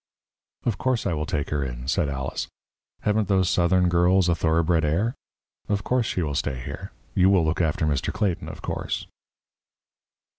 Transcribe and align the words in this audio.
"Of 0.65 0.79
course, 0.79 1.05
I 1.05 1.13
will 1.13 1.27
take 1.27 1.51
her 1.51 1.63
in," 1.63 1.87
said 1.87 2.09
Alice. 2.09 2.47
"Haven't 3.01 3.27
those 3.27 3.51
Southern 3.51 3.87
girls 3.87 4.29
a 4.29 4.33
thoroughbred 4.33 4.83
air? 4.83 5.13
Of 5.69 5.83
course, 5.83 6.07
she 6.07 6.23
will 6.23 6.33
stay 6.33 6.59
here. 6.59 6.91
You 7.13 7.29
will 7.29 7.45
look 7.45 7.61
after 7.61 7.85
Mr. 7.85 8.11
Clayton, 8.11 8.49
of 8.49 8.63
course." 8.63 9.05